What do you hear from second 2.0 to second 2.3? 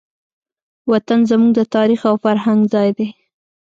او